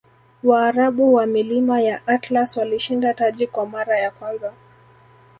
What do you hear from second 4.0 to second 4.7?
kwanza